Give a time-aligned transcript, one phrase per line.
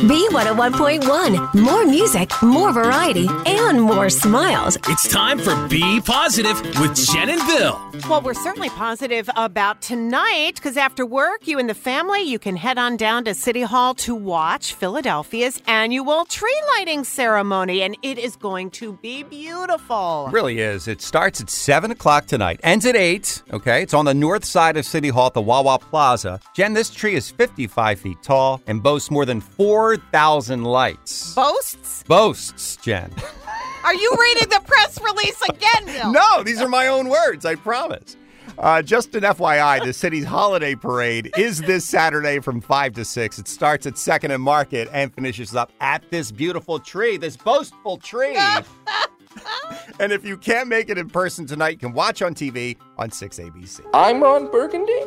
[0.00, 1.54] B101.1.
[1.54, 4.78] More music, more variety, and more smiles.
[4.88, 7.78] It's time for Be Positive with Jen and Bill.
[8.08, 12.56] Well, we're certainly positive about tonight because after work, you and the family, you can
[12.56, 18.18] head on down to City Hall to watch Philadelphia's annual tree lighting ceremony, and it
[18.18, 20.26] is going to be beautiful.
[20.28, 20.88] It really is.
[20.88, 23.42] It starts at 7 o'clock tonight, ends at 8.
[23.52, 23.82] Okay.
[23.82, 26.40] It's on the north side of City Hall at the Wawa Plaza.
[26.56, 29.42] Jen, this tree is 55 feet tall and boasts more than
[29.90, 31.34] 4,000 lights.
[31.34, 32.04] Boasts?
[32.04, 33.12] Boasts, Jen.
[33.84, 36.12] Are you reading the press release again, Bill?
[36.36, 38.16] no, these are my own words, I promise.
[38.56, 43.38] Uh, just an FYI, the city's holiday parade is this Saturday from 5 to 6.
[43.40, 47.96] It starts at 2nd and Market and finishes up at this beautiful tree, this boastful
[47.96, 48.36] tree.
[49.98, 53.10] and if you can't make it in person tonight, you can watch on TV on
[53.10, 53.80] 6 ABC.
[53.92, 55.00] I'm on Burgundy.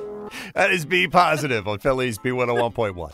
[0.56, 3.14] That is Be Positive on Philly's B101.1.